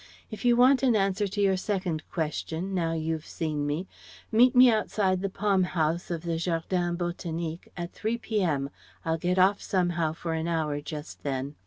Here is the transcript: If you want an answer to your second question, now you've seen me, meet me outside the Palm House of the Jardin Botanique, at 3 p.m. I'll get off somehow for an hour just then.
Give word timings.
If 0.31 0.43
you 0.45 0.55
want 0.55 0.81
an 0.81 0.95
answer 0.95 1.27
to 1.27 1.39
your 1.41 1.55
second 1.57 2.01
question, 2.11 2.73
now 2.73 2.93
you've 2.93 3.27
seen 3.27 3.67
me, 3.67 3.85
meet 4.31 4.55
me 4.55 4.67
outside 4.71 5.21
the 5.21 5.29
Palm 5.29 5.61
House 5.61 6.09
of 6.09 6.23
the 6.23 6.37
Jardin 6.37 6.97
Botanique, 6.97 7.67
at 7.77 7.93
3 7.93 8.17
p.m. 8.17 8.71
I'll 9.05 9.19
get 9.19 9.37
off 9.37 9.61
somehow 9.61 10.13
for 10.13 10.33
an 10.33 10.47
hour 10.47 10.81
just 10.81 11.21
then. 11.21 11.53